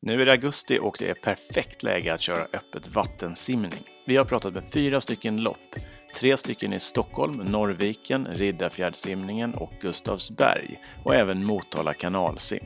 [0.00, 3.84] Nu är det augusti och det är perfekt läge att köra öppet vattensimning.
[4.06, 5.74] Vi har pratat med fyra stycken lopp.
[6.14, 12.64] Tre stycken i Stockholm, Norrviken, Riddarfjärdssimningen och Gustavsberg och även Motala kanalsim.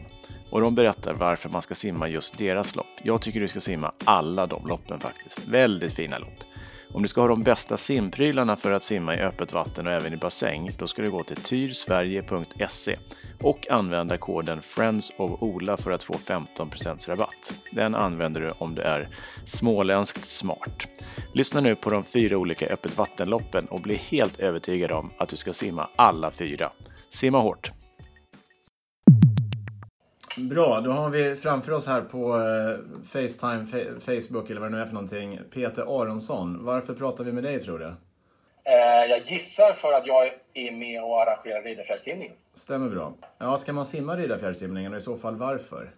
[0.50, 2.86] Och de berättar varför man ska simma just deras lopp.
[3.02, 5.48] Jag tycker du ska simma alla de loppen faktiskt.
[5.48, 6.51] Väldigt fina lopp.
[6.94, 10.12] Om du ska ha de bästa simprylarna för att simma i öppet vatten och även
[10.14, 12.96] i bassäng, då ska du gå till tyrsverige.se
[13.42, 17.54] och använda koden Friends of Ola för att få 15% rabatt.
[17.70, 20.88] Den använder du om du är småländskt smart.
[21.34, 25.36] Lyssna nu på de fyra olika öppet vattenloppen och bli helt övertygad om att du
[25.36, 26.72] ska simma alla fyra.
[27.10, 27.81] Simma hårt!
[30.36, 33.66] Bra, då har vi framför oss här på eh, Facetime,
[34.00, 36.64] Facebook eller vad det nu är för någonting, Peter Aronsson.
[36.64, 37.94] Varför pratar vi med dig tror du?
[38.64, 42.34] Eh, jag gissar för att jag är med och arrangerar Riddarfjärdssimningen.
[42.54, 43.12] Stämmer bra.
[43.38, 45.90] Ja, ska man simma Riddarfjärdssimningen och i så fall varför?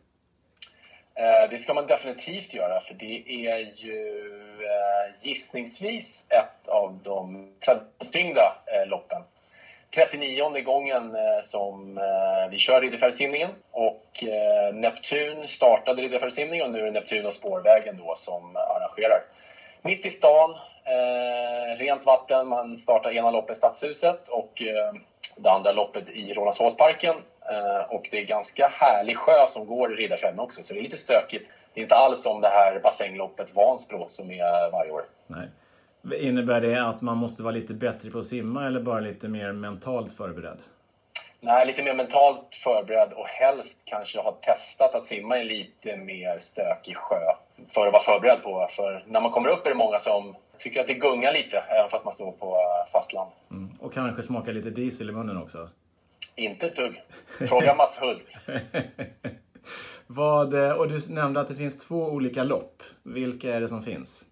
[1.15, 4.31] Eh, det ska man definitivt göra, för det är ju
[5.23, 9.23] gissningsvis ett av de traditionstyngda loppen
[9.95, 16.81] 39 gången eh, som eh, vi kör Ridderfjärdssimningen och eh, Neptun startade Ridderfjärdssimningen och nu
[16.81, 19.23] är det Neptun och Spårvägen då som arrangerar.
[19.83, 20.57] Mitt i stan,
[21.77, 24.63] rent vatten, man startar ena loppet i Stadshuset och
[25.37, 27.17] det andra loppet i Rålambshovsparken.
[27.89, 30.97] Och det är ganska härlig sjö som går i Riddarfjärden också, så det är lite
[30.97, 31.51] stökigt.
[31.75, 35.05] Det är inte alls som det här bassängloppet Vansbro som är varje år.
[35.27, 35.49] Nej.
[36.13, 39.53] Innebär det att man måste vara lite bättre på att simma eller bara lite mer
[39.53, 40.59] mentalt förberedd?
[41.41, 46.39] Nej, lite mer mentalt förberedd och helst kanske ha testat att simma i lite mer
[46.39, 47.21] stökig sjö
[47.69, 48.69] för att vara förberedd på.
[48.71, 51.91] För när man kommer upp är det många som tycker att det gungar lite även
[51.91, 52.57] fast man står på
[52.93, 53.31] fastland.
[53.51, 53.71] Mm.
[53.81, 55.69] Och kanske smaka lite diesel i munnen också?
[56.37, 57.03] Inte ett dugg.
[57.49, 58.37] Fråga Mats Hult.
[60.07, 62.83] Vad, eh, och du nämnde att det finns två olika lopp.
[63.03, 64.25] Vilka är det som finns?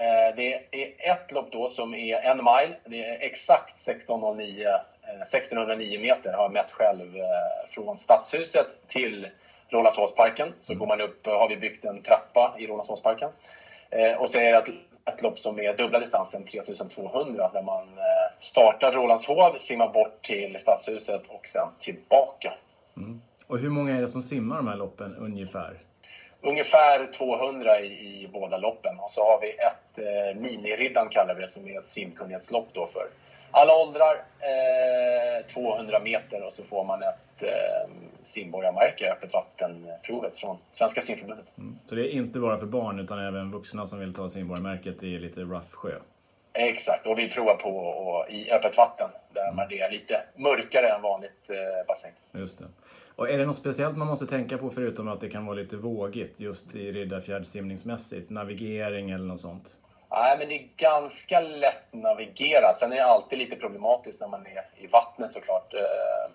[0.00, 2.76] Eh, det är ett lopp då som är en mile.
[2.84, 4.66] Det är exakt 1609,
[5.22, 7.24] 1609 eh, meter har jag mätt själv eh,
[7.66, 9.28] från Stadshuset till
[9.68, 10.48] Rålambshovsparken.
[10.60, 13.28] Så går man upp, har vi byggt en trappa i Rålambshovsparken.
[14.18, 14.68] Och så är det ett,
[15.14, 17.86] ett lopp som är dubbla distansen, 3200, där man
[18.38, 22.52] startar Rålambshov, simmar bort till Stadshuset och sen tillbaka.
[22.96, 23.20] Mm.
[23.46, 25.78] Och hur många är det som simmar de här loppen ungefär?
[26.42, 28.98] Ungefär 200 i, i båda loppen.
[29.00, 32.86] Och så har vi ett eh, miniriddan kallar vi det, som är ett simkunnighetslopp då
[32.86, 33.06] för
[33.50, 34.24] alla åldrar.
[34.40, 37.90] Eh, 200 meter och så får man ett eh,
[38.22, 41.46] simborgarmärke, öppet vattenprovet från Svenska simförbundet.
[41.58, 41.78] Mm.
[41.86, 45.18] Så det är inte bara för barn utan även vuxna som vill ta simborgarmärket i
[45.18, 45.92] lite rough sjö?
[46.52, 49.56] Exakt, och vi provar på och, i öppet vatten där mm.
[49.56, 52.12] man är lite mörkare än vanligt eh, bassäng.
[52.32, 52.64] Just det.
[53.20, 55.76] Och är det något speciellt man måste tänka på förutom att det kan vara lite
[55.76, 58.30] vågigt just i Riddarfjärd simningsmässigt?
[58.30, 59.76] Navigering eller något sånt?
[60.10, 62.78] Nej, men det är ganska lätt navigerat.
[62.78, 65.74] Sen är det alltid lite problematiskt när man är i vattnet såklart.
[65.74, 66.30] Eh,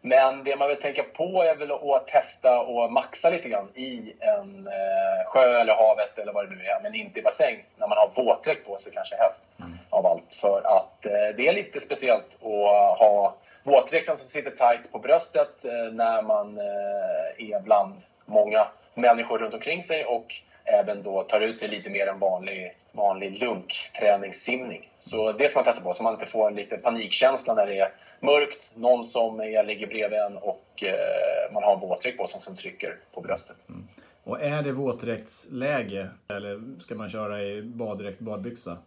[0.00, 4.12] men det man vill tänka på är väl att testa och maxa lite grann i
[4.20, 7.64] en eh, sjö eller havet eller vad det nu är, men inte i bassäng.
[7.76, 9.78] När man har våtdräkt på sig kanske helst mm.
[9.90, 10.34] av allt.
[10.34, 13.36] För att eh, det är lite speciellt att ha
[13.66, 17.94] våtdräkten som sitter tight på bröstet eh, när man eh, är bland
[18.26, 20.34] många människor runt omkring sig och
[20.64, 24.90] även då tar ut sig lite mer än vanlig, vanlig lunkträningssimning.
[24.98, 27.78] Så det ska man testa på så man inte får en liten panikkänsla när det
[27.78, 27.88] är
[28.20, 32.40] mörkt, någon som är, ligger bredvid en och eh, man har en våtdräkt på sig
[32.40, 33.56] som trycker på bröstet.
[33.68, 33.88] Mm.
[34.24, 38.78] Och är det våtdräktsläge eller ska man köra i baddräkt, badbyxa?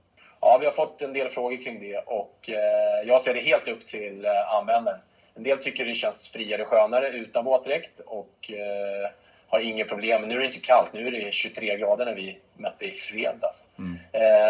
[0.41, 3.67] Ja, vi har fått en del frågor kring det och eh, jag ser det helt
[3.67, 4.99] upp till eh, användaren.
[5.35, 9.09] En del tycker det känns friare och skönare utan våtdräkt och eh,
[9.47, 10.21] har inga problem.
[10.21, 13.67] Nu är det inte kallt, nu är det 23 grader när vi mätte i fredags.
[13.77, 13.97] Mm.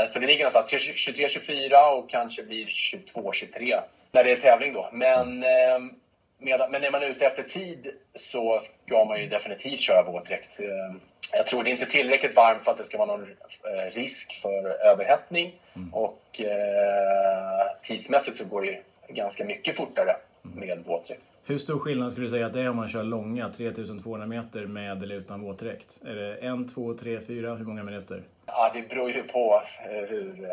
[0.08, 4.90] Så det ligger någonstans 23-24 och kanske blir 22-23 när det är tävling då.
[4.92, 5.80] Men, eh,
[6.38, 10.60] med, men är man ute efter tid så ska man ju definitivt köra våtdräkt.
[11.34, 14.42] Jag tror det är inte tillräckligt varmt för att det ska vara någon eh, risk
[14.42, 15.94] för överhettning mm.
[15.94, 18.82] och eh, tidsmässigt så går det
[19.14, 20.16] ganska mycket fortare
[20.46, 20.68] mm.
[20.68, 21.22] med våtdräkt.
[21.46, 24.66] Hur stor skillnad skulle du säga att det är om man kör långa 3200 meter
[24.66, 26.00] med eller utan våtdräkt?
[26.06, 27.56] Är det en, två, tre, fyra?
[27.56, 28.24] Hur många minuter?
[28.46, 30.50] Ja, det beror ju på eh, hur, eh,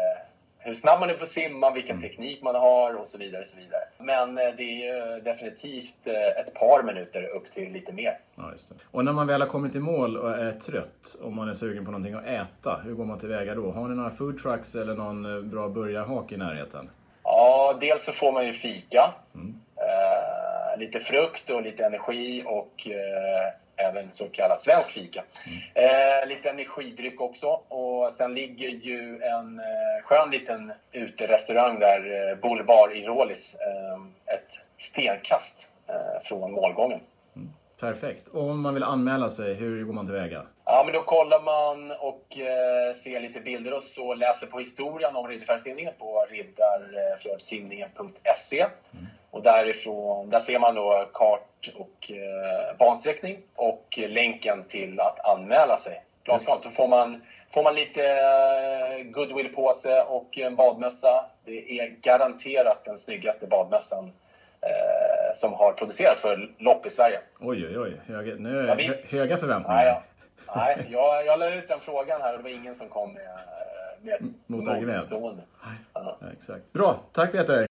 [0.67, 2.09] hur snabb man är på att simma, vilken mm.
[2.09, 3.41] teknik man har och så vidare.
[3.41, 3.83] Och så vidare.
[3.99, 6.07] Men eh, det är definitivt
[6.41, 8.19] ett par minuter upp till lite mer.
[8.35, 8.75] Ja, just det.
[8.91, 11.85] Och när man väl har kommit i mål och är trött, om man är sugen
[11.85, 13.71] på någonting att äta, hur går man tillväga då?
[13.71, 16.91] Har ni några food trucks eller någon bra burgarhak i närheten?
[17.23, 19.15] Ja, dels så får man ju fika.
[19.35, 19.61] Mm.
[19.77, 23.53] Eh, lite frukt och lite energi och eh,
[23.89, 25.25] även så kallad svensk fika.
[25.77, 26.29] Mm.
[26.29, 29.61] lite energidryck också och sen ligger ju en
[30.05, 33.57] skön liten uterestaurang där, Boulevard i Rålis,
[34.27, 35.69] ett stenkast
[36.23, 37.01] från målgången.
[37.81, 38.29] Perfekt.
[38.29, 40.43] Och om man vill anmäla sig, hur går man tillväga?
[40.65, 45.17] Ja, men då kollar man och eh, ser lite bilder och så läser på historien
[45.17, 48.61] om Riddarfjärdssimningen på riddarfjärdssimningen.se.
[48.61, 49.06] Mm.
[49.37, 55.77] Och därifrån, där ser man då kart och eh, bansträckning och länken till att anmäla
[55.77, 56.05] sig.
[56.25, 56.63] Glasklart.
[56.63, 61.25] Då får man, får man lite eh, goodwill-påse och en badmössa.
[61.45, 64.13] Det är garanterat den snyggaste badmössan
[64.61, 67.21] eh, som har producerats för lopp i Sverige.
[67.41, 68.01] Oj, oj, oj.
[68.07, 69.17] Höga, nu är ja, vi...
[69.19, 69.77] höga förväntningar.
[69.77, 70.03] Nej, ja.
[70.57, 73.29] Nej jag, jag la ut den frågan här och det var ingen som kom med,
[74.01, 75.09] med motargument.
[75.95, 76.19] Ja.
[76.33, 76.73] exakt.
[76.73, 77.67] Bra, tack Peter.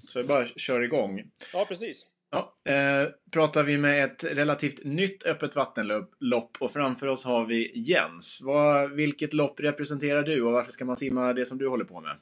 [0.00, 1.22] Så vi bara kör igång.
[1.52, 2.06] Ja, precis.
[2.30, 7.72] Ja, eh, pratar vi med ett relativt nytt öppet vattenlopp och framför oss har vi
[7.74, 8.40] Jens.
[8.44, 12.00] Vad, vilket lopp representerar du och varför ska man simma det som du håller på
[12.00, 12.16] med?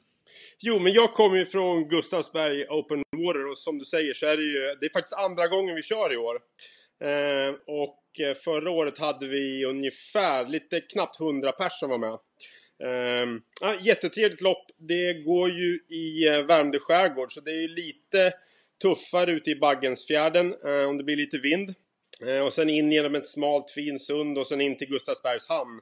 [0.59, 4.37] Jo, men jag kommer ju från Gustavsberg Open Water och som du säger så är
[4.37, 6.35] det ju, det är faktiskt andra gången vi kör i år.
[7.03, 12.17] Eh, och eh, förra året hade vi ungefär, lite knappt 100 pers som var med.
[12.83, 14.65] Eh, jättetrevligt lopp.
[14.77, 18.33] Det går ju i eh, Värmdö skärgård så det är ju lite
[18.81, 21.73] tuffare ute i Baggensfjärden eh, om det blir lite vind.
[22.27, 25.81] Eh, och sen in genom ett smalt fint sund och sen in till Gustavsbergs hamn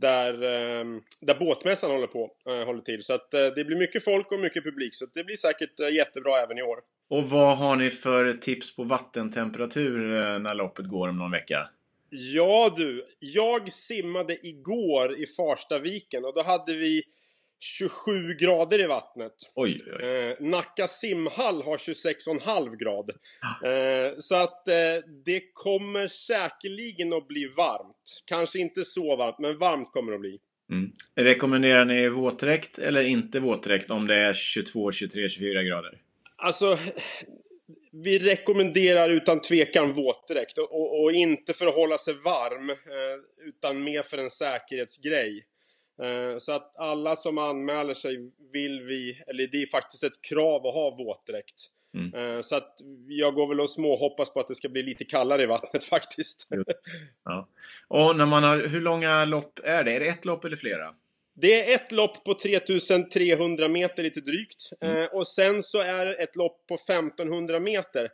[0.00, 3.02] där, ehm, där båtmässan håller på, eh, håller till.
[3.02, 4.94] Så att eh, det blir mycket folk och mycket publik.
[4.94, 6.78] Så det blir säkert eh, jättebra även i år.
[7.10, 9.98] Och vad har ni för tips på vattentemperatur
[10.38, 11.68] när loppet går om någon vecka?
[12.10, 17.02] Ja du, jag simmade igår i Farstaviken och då hade vi
[17.60, 19.32] 27 grader i vattnet.
[19.54, 20.06] Oj, oj.
[20.06, 23.10] Eh, Nacka simhall har 26,5 grad.
[23.64, 24.74] Eh, så att eh,
[25.24, 28.22] det kommer säkerligen att bli varmt.
[28.26, 30.38] Kanske inte så varmt, men varmt kommer det att bli.
[30.72, 30.90] Mm.
[31.14, 36.00] Rekommenderar ni våtdräkt eller inte våtdräkt om det är 22, 23, 24 grader?
[36.36, 36.78] Alltså,
[37.92, 43.46] vi rekommenderar utan tvekan våtdräkt och, och, och, inte för att hålla sig varm eh,
[43.48, 45.44] utan mer för en säkerhetsgrej.
[46.02, 48.16] Eh, så att alla som anmäler sig
[48.52, 51.66] vill vi, eller det är faktiskt ett krav att ha våtdräkt.
[51.94, 52.14] Mm.
[52.14, 52.74] Eh, så att
[53.08, 56.48] jag går väl och småhoppas på att det ska bli lite kallare i vattnet faktiskt.
[57.24, 57.48] Ja.
[57.88, 59.96] Och när man har, hur långa lopp är det?
[59.96, 60.94] Är det ett lopp eller flera?
[61.40, 64.70] Det är ett lopp på 3300 meter lite drygt.
[64.80, 64.96] Mm.
[64.96, 68.08] Eh, och sen så är det ett lopp på 1500 meter.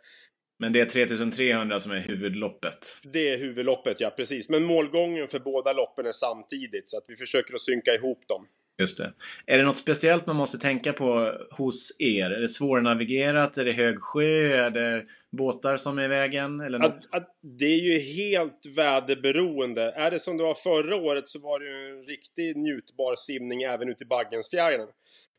[0.59, 2.99] Men det är 3300 som är huvudloppet?
[3.03, 4.49] Det är huvudloppet, ja precis.
[4.49, 8.47] Men målgången för båda loppen är samtidigt, så att vi försöker att synka ihop dem.
[8.79, 9.13] Just det.
[9.47, 12.31] Är det något speciellt man måste tänka på hos er?
[12.31, 13.57] Är det svårnavigerat?
[13.57, 14.57] Är det hög sjö?
[14.67, 16.61] Är det båtar som är i vägen?
[16.61, 16.95] Eller något?
[16.95, 19.83] Att, att det är ju helt väderberoende.
[19.83, 23.63] Är det som det var förra året så var det ju en riktigt njutbar simning
[23.63, 24.89] även ute i Baggensfjärden.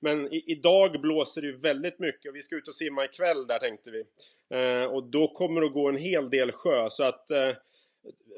[0.01, 3.48] Men i, idag blåser det ju väldigt mycket och vi ska ut och simma ikväll
[3.48, 4.04] där tänkte vi.
[4.57, 7.54] Eh, och då kommer det att gå en hel del sjö så att eh,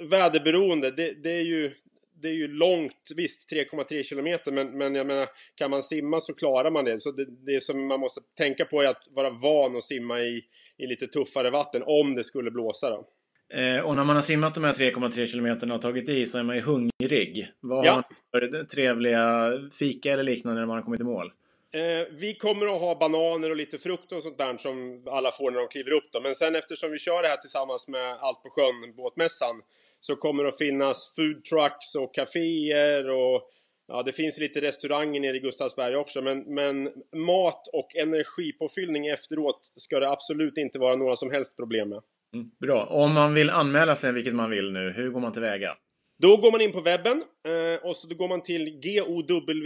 [0.10, 1.72] väderberoende, det, det, är ju
[2.22, 6.34] det är ju långt, visst 3,3 kilometer men, men jag menar kan man simma så
[6.34, 7.00] klarar man det.
[7.00, 10.42] Så det, det som man måste tänka på är att vara van att simma i,
[10.78, 13.08] i lite tuffare vatten om det skulle blåsa då.
[13.54, 16.44] Eh, och när man har simmat de här 3,3 kilometerna och tagit i så är
[16.44, 17.48] man ju hungrig.
[17.60, 17.92] Vad ja.
[17.92, 21.32] har man för trevliga fika eller liknande när man har kommit i mål?
[21.72, 25.52] Eh, vi kommer att ha bananer och lite frukt och sånt där som alla får
[25.52, 26.22] när de kliver upp då.
[26.22, 29.62] Men sen eftersom vi kör det här tillsammans med Allt på sjön, båtmässan,
[30.00, 33.50] så kommer det att finnas food trucks och kaféer och
[33.88, 36.22] ja, det finns lite restauranger nere i Gustavsberg också.
[36.22, 36.84] Men, men
[37.16, 42.02] mat och energipåfyllning efteråt ska det absolut inte vara några som helst problem med.
[42.34, 42.86] Mm, bra.
[42.86, 45.76] Om man vill anmäla sig, vilket man vill nu, hur går man tillväga?
[46.22, 48.82] Då går man in på webben eh, och så går man till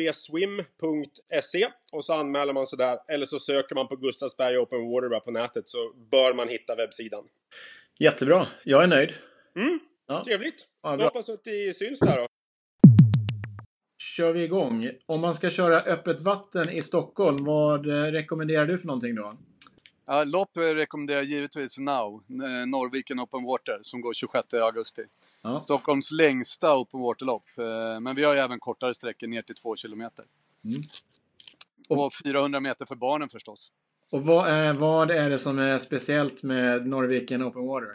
[0.02, 2.98] gowswim.se och så anmäler man sig där.
[3.08, 7.24] Eller så söker man på Gustavsberg Open Water på nätet så bör man hitta webbsidan.
[8.00, 8.46] Jättebra.
[8.63, 9.13] Jag är nöjd.
[9.56, 10.24] Mm, ja.
[10.24, 10.67] Trevligt.
[10.83, 12.27] Ja, Jag hoppas att det syns där då.
[14.17, 14.89] Kör vi igång.
[15.05, 19.38] Om man ska köra öppet vatten i Stockholm, vad eh, rekommenderar du för någonting då?
[20.05, 25.03] Ja, lopp rekommenderar givetvis Now, eh, Norrviken Open Water, som går 26 augusti.
[25.41, 25.62] Ja.
[25.62, 27.43] Stockholms längsta open water-lopp.
[27.57, 30.25] Eh, men vi har ju även kortare sträckor ner till 2 kilometer.
[30.65, 30.81] Mm.
[31.89, 33.72] Och, och 400 meter för barnen förstås.
[34.12, 37.93] Och vad är, vad är det som är speciellt med Norrviken Open Water?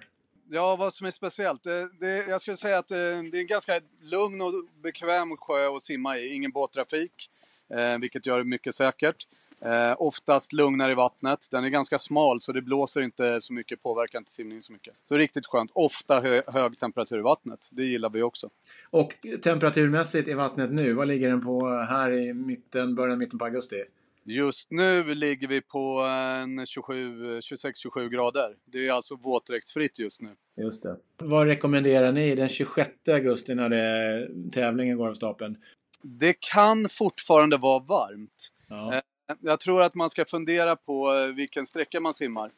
[0.50, 1.62] Ja, vad som är speciellt?
[1.62, 4.52] Det, det, jag skulle säga att det, det, är en ganska lugn och
[4.82, 6.34] bekväm sjö att simma i.
[6.34, 7.30] Ingen båttrafik,
[7.74, 9.26] eh, vilket gör det mycket säkert.
[9.60, 11.46] Eh, oftast lugnare i vattnet.
[11.50, 14.94] Den är ganska smal så det blåser inte så mycket, påverkar inte simningen så mycket.
[15.08, 15.70] Så riktigt skönt.
[15.74, 17.66] Ofta hö hög temperatur i vattnet.
[17.70, 18.50] Det gillar vi också.
[18.90, 23.44] Och temperaturmässigt i vattnet nu, vad ligger den på här i mitten, början, mitten på
[23.44, 23.84] augusti?
[24.30, 28.56] Just nu ligger vi på 26-27 grader.
[28.64, 30.36] Det är alltså våtdräktsfritt just nu.
[30.56, 30.96] Just det.
[31.16, 35.56] Vad rekommenderar ni den 26 augusti när det, tävlingen går av stapeln?
[36.02, 38.50] Det kan fortfarande vara varmt.
[38.68, 38.94] Ja.
[38.94, 39.00] Eh,
[39.40, 42.50] jag tror att man ska fundera på eh, vilken sträcka man simmar.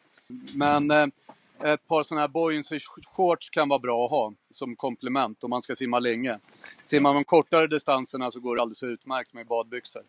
[0.55, 1.07] Men eh,
[1.65, 5.63] ett par sådana här buoyancy shorts kan vara bra att ha som komplement om man
[5.63, 6.39] ska simma länge.
[6.83, 10.03] Simmar man kortare distanserna så går det alldeles utmärkt med badbyxor.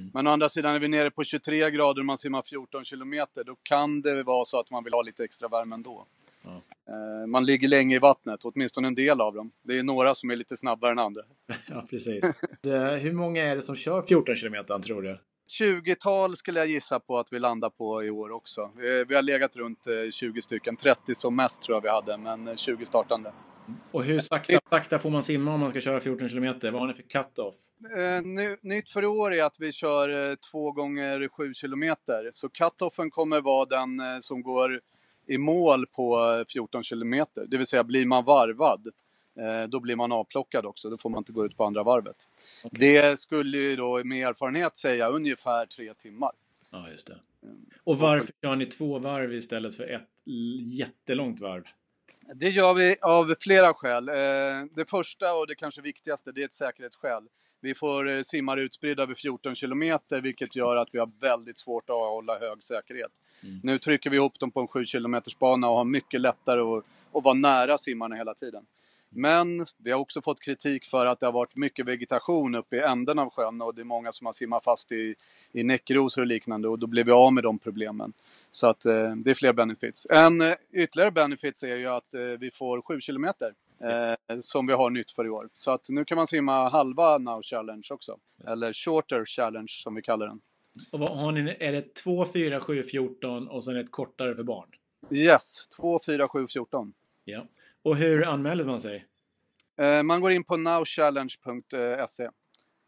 [0.00, 0.10] Mm.
[0.14, 3.44] Men å andra sidan är vi nere på 23 grader och man simmar 14 kilometer.
[3.44, 6.06] Då kan det vara så att man vill ha lite extra värme ändå.
[6.42, 6.62] Ja.
[6.88, 9.50] Eh, man ligger länge i vattnet, åtminstone en del av dem.
[9.62, 11.22] Det är några som är lite snabbare än andra.
[11.68, 12.24] ja, precis.
[13.02, 15.18] Hur många är det som kör 14 kilometer, tror du?
[15.60, 18.70] 20-tal skulle jag gissa på att vi landar på i år också.
[19.08, 22.56] Vi har legat runt 20 eh, stycken, 30 som mest tror jag vi hade, men
[22.56, 23.32] 20 startande.
[23.90, 26.70] Och hur sakta, sakta får man simma om man ska köra 14 kilometer?
[26.70, 27.54] Vad har ni för cut-off?
[27.96, 32.28] Eh, nytt för i år är att vi kör 2 gånger 7 kilometer.
[32.32, 34.80] Så cut-offen kommer vara den eh, som går
[35.26, 37.46] i mål på 14 kilometer.
[37.46, 38.86] Det vill säga, blir man varvad,
[39.38, 40.90] eh, då blir man avplockad också.
[40.90, 42.16] Då får man inte gå ut på andra varvet.
[42.64, 43.00] Okay.
[43.00, 46.32] Det skulle ju då med erfarenhet säga ungefär tre timmar.
[46.70, 47.16] Ja, just det.
[47.84, 50.08] Och varför kör ni två varv istället för ett
[50.64, 51.62] jättelångt varv?
[52.34, 54.08] Det gör vi av flera skäl.
[54.08, 54.14] Eh,
[54.74, 57.22] det första och det kanske viktigaste, det är ett säkerhetsskäl.
[57.60, 61.90] Vi får eh, simmar utspridda över 14 kilometer, vilket gör att vi har väldigt svårt
[61.90, 63.12] att hålla hög säkerhet.
[63.42, 63.60] Mm.
[63.62, 66.84] Nu trycker vi ihop dem på en 7 kilometers bana och har mycket lättare att,
[67.12, 68.66] att vara nära simmarna hela tiden.
[69.10, 72.80] Men vi har också fått kritik för att det har varit mycket vegetation uppe i
[72.80, 75.14] änden av sjön och det är många som har simmat fast i,
[75.52, 78.12] i näckrosor och liknande och då blir vi av med de problemen.
[78.50, 80.06] Så att eh, det är fler benefits.
[80.10, 84.72] En eh, ytterligare benefits är ju att eh, vi får 7 kilometer eh, som vi
[84.72, 85.48] har nytt för i år.
[85.52, 88.18] Så att nu kan man simma halva Now Challenge också.
[88.40, 88.50] Yes.
[88.50, 90.40] Eller Shorter Challenge som vi kallar den.
[90.92, 94.42] Och vad har ni, är det 2, 4, 7, 14 och sen ett kortare för
[94.42, 94.68] barn?
[95.10, 96.92] Yes, 2, 4, 7, 14.
[97.24, 97.46] Ja.
[97.84, 99.06] Och hur anmäler man sig?
[99.80, 102.28] Eh, man går in på nowchallenge.se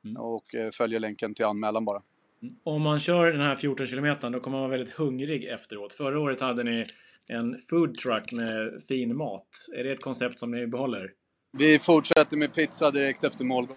[0.04, 0.16] mm.
[0.16, 2.02] och eh, följer länken till anmälan bara.
[2.42, 2.54] Mm.
[2.64, 5.92] Om man kör den här 14 kilometern då kommer man vara väldigt hungrig efteråt.
[5.92, 6.84] Förra året hade ni
[7.28, 9.48] en food truck med fin mat.
[9.78, 11.10] Är det ett koncept som ni behåller?
[11.58, 13.76] Vi fortsätter med pizza direkt efter målgång.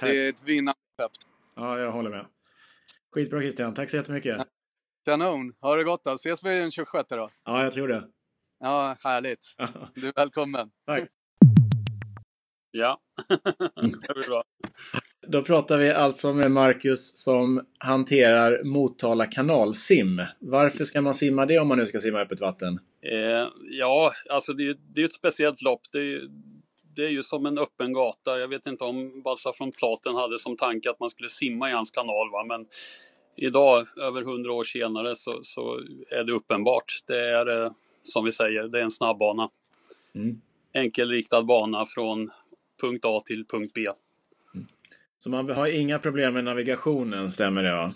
[0.00, 1.26] Det är ett vinnande koncept.
[1.56, 2.26] Ja, jag håller med.
[3.14, 4.46] Skitbra Christian, tack så jättemycket.
[5.04, 6.14] Kanon, ha det gott då.
[6.14, 7.30] Ses vi den 26 då?
[7.44, 8.08] Ja, jag tror det.
[8.60, 9.54] Ja, härligt.
[9.94, 10.70] Du är välkommen.
[10.86, 11.04] Tack.
[12.70, 13.00] Ja,
[13.76, 14.42] det blir bra.
[15.26, 20.20] Då pratar vi alltså med Marcus som hanterar Motala kanalsim.
[20.38, 22.80] Varför ska man simma det om man nu ska simma öppet vatten?
[23.02, 25.80] Eh, ja, alltså det är, det är ett speciellt lopp.
[25.92, 26.20] Det är,
[26.96, 28.38] det är ju som en öppen gata.
[28.38, 31.72] Jag vet inte om Balsa från Platen hade som tanke att man skulle simma i
[31.72, 32.30] hans kanal.
[32.30, 32.44] Va?
[32.44, 32.66] Men
[33.36, 36.92] idag, över hundra år senare, så, så, är det uppenbart.
[37.06, 37.70] Det är, eh,
[38.06, 39.50] som vi säger, det är en snabbbana.
[40.14, 40.40] Mm.
[40.72, 42.30] Enkelriktad bana från
[42.80, 43.80] punkt A till punkt B.
[44.54, 44.66] Mm.
[45.18, 47.72] Så man har inga problem med navigationen, stämmer det?
[47.72, 47.94] Va?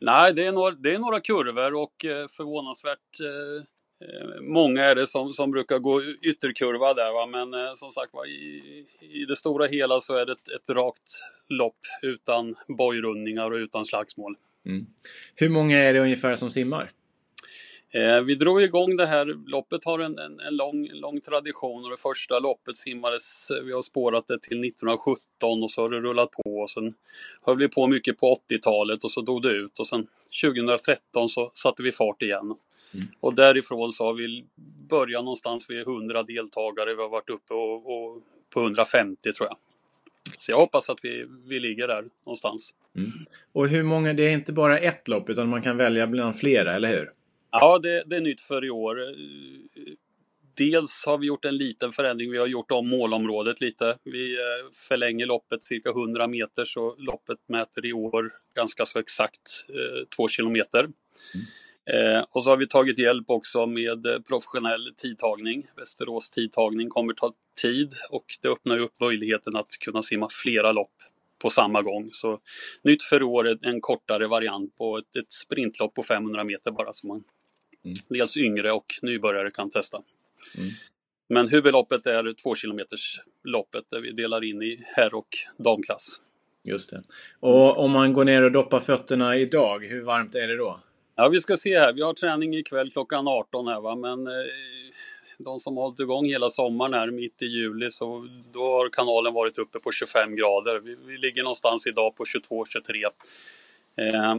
[0.00, 3.64] Nej, det är, några, det är några kurvor och eh, förvånansvärt eh,
[4.08, 7.12] eh, många är det som, som brukar gå ytterkurva där.
[7.12, 7.26] Va?
[7.26, 10.70] Men eh, som sagt var, i, i det stora hela så är det ett, ett
[10.70, 11.12] rakt
[11.48, 14.36] lopp utan bojrundningar och utan slagsmål.
[14.66, 14.86] Mm.
[15.34, 16.92] Hur många är det ungefär som simmar?
[17.92, 21.90] Eh, vi drog igång det här loppet har en, en, en, lång, lång tradition och
[21.90, 26.30] det första loppet simmades, vi har spårat det till 1917 och så har det rullat
[26.30, 26.94] på och sen
[27.42, 30.06] höll vi på mycket på 80-talet och så dog det ut och sen
[30.42, 32.54] 2013 så satte vi fart igen.
[32.94, 33.06] Mm.
[33.20, 34.44] Och därifrån så har vi
[34.88, 39.56] börjat någonstans vid 100 deltagare, vi har varit uppe och, och på 150 tror jag.
[40.38, 42.74] Så jag hoppas att vi, vi ligger där någonstans.
[42.96, 43.10] Mm.
[43.52, 46.74] Och hur många, det är inte bara ett lopp utan man kan välja bland flera,
[46.74, 47.12] eller hur?
[47.50, 49.00] Ja, det, det, är nytt för i år.
[49.02, 49.14] Eh,
[50.56, 52.30] dels har vi gjort en liten förändring.
[52.30, 53.98] Vi har gjort om målområdet lite.
[54.04, 59.66] Vi eh, förlänger loppet cirka 100 meter så loppet mäter i år ganska så exakt
[59.68, 60.80] eh, två kilometer.
[60.80, 61.46] Mm.
[61.92, 65.66] Eh, och så har vi tagit hjälp också med eh, professionell tidtagning.
[65.76, 70.94] Västerås tidtagning kommer ta tid och det öppnar upp möjligheten att kunna simma flera lopp
[71.42, 72.08] på samma gång.
[72.12, 72.40] Så
[72.82, 77.08] nytt för året, en kortare variant på ett, ett sprintlopp på 500 meter bara som
[77.08, 77.24] man
[78.08, 80.02] Dels yngre och nybörjare kan testa.
[80.56, 80.70] Mm.
[81.28, 86.20] Men huvudloppet är två kilometers loppet där vi delar in i herr och damklass.
[86.64, 87.02] Just det.
[87.40, 90.78] Och om man går ner och doppar fötterna idag, hur varmt är det då?
[91.16, 91.92] Ja, vi ska se här.
[91.92, 94.32] Vi har träning ikväll klockan 18 här va, men eh,
[95.38, 99.34] de som har hållit igång hela sommaren här mitt i juli så då har kanalen
[99.34, 100.80] varit uppe på 25 grader.
[100.80, 103.04] Vi, vi ligger någonstans idag på 22-23.
[103.96, 104.36] Eh,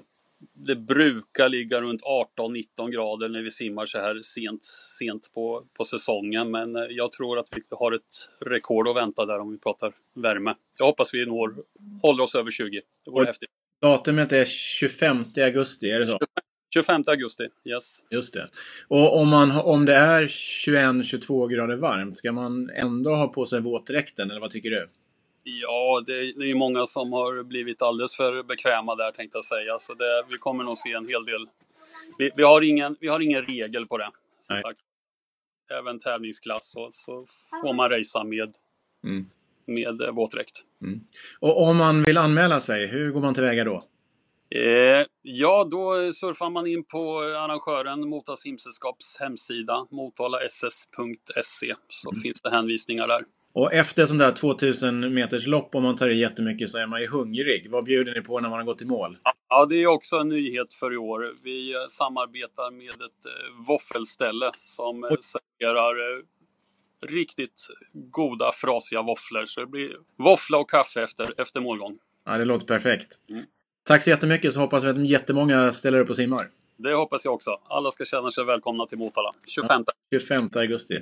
[0.54, 4.66] det brukar ligga runt 18-19 grader när vi simmar så här sent,
[5.00, 6.52] sent på, på säsongen.
[6.52, 9.94] Men eh, jag tror att vi har ett rekord att vänta där om vi pratar
[10.16, 10.56] värme.
[10.78, 11.56] Jag hoppas vi når,
[12.02, 12.82] håller oss över 20.
[13.06, 13.50] Det vore häftigt.
[13.82, 16.20] Datumet är 25 augusti, är det så?
[16.74, 18.04] 25 augusti, yes.
[18.10, 18.48] Just det.
[18.88, 23.62] Och om, man, om det är 21-22 grader varmt, ska man ändå ha på sig
[23.62, 24.90] våtdräkten, eller vad tycker du?
[25.44, 29.80] Ja, det, är ju många som har blivit alldeles för bekväma där tänkte jag säga.
[29.80, 31.48] Så det, vi kommer nog se en hel del.
[32.18, 34.10] Vi, vi, har, ingen, vi har ingen regel på det.
[34.42, 34.80] Som sagt.
[35.80, 37.26] Även tävlingsklass så, så
[37.62, 38.52] får man racea med,
[39.04, 39.30] mm.
[39.66, 40.64] med våtdräkt.
[40.82, 41.00] Mm.
[41.40, 43.84] Och om man vill anmäla sig, hur går man tillväga då?
[44.56, 52.22] Eh, ja, då surfar man in på arrangören Motala simsällskaps hemsida, motalass.se, så mm.
[52.22, 53.26] finns det hänvisningar där.
[53.54, 57.02] Och efter sånt där 2000 meters lopp, om man tar i jättemycket, så är man
[57.02, 57.72] ju hungrig.
[57.72, 59.18] Vad bjuder ni på när man har gått i mål?
[59.50, 61.34] Ja, det är också en nyhet för i år.
[61.44, 65.18] Vi eh, samarbetar med ett eh, våffelställe som Oj.
[65.22, 66.24] serverar
[67.08, 69.46] riktigt goda, frasiga våfflor.
[69.46, 71.98] Så det blir våffla och kaffe efter, efter målgång.
[72.26, 73.08] Ja, det låter perfekt.
[73.30, 73.44] Mm.
[73.84, 76.42] Tack så jättemycket så hoppas vi att jättemånga ställer upp och simmar.
[76.78, 77.60] Det hoppas jag också.
[77.68, 79.34] Alla ska känna sig välkomna till Motala.
[79.48, 79.84] 25.
[80.10, 81.00] Ja, 25 augusti.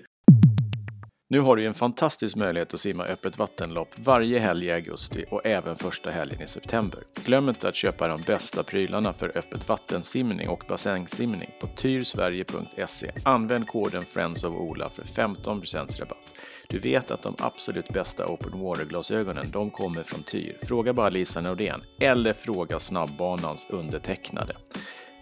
[1.32, 5.46] Nu har du en fantastisk möjlighet att simma öppet vattenlopp varje helg i augusti och
[5.46, 7.04] även första helgen i september.
[7.26, 13.12] Glöm inte att köpa de bästa prylarna för öppet vattensimning och bassängsimning på tyrsverige.se.
[13.26, 16.34] Använd koden Friends of Ola för 15% rabatt.
[16.70, 20.58] Du vet att de absolut bästa open water-glasögonen, de kommer från Tyr.
[20.64, 24.58] Fråga bara Lisa Nordén eller fråga Snabbbanans undertecknade.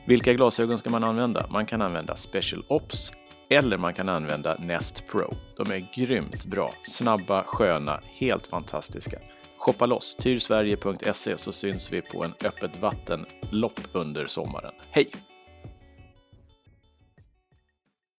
[0.08, 1.48] Vilka glasögon ska man använda?
[1.50, 3.12] Man kan använda Special Ops
[3.50, 5.34] eller man kan använda Nest Pro.
[5.58, 9.20] De är grymt bra, snabba, sköna, helt fantastiska.
[9.58, 14.74] Shoppa loss tyrsverige.se så syns vi på en öppet vattenlopp under sommaren.
[14.92, 15.10] Hej!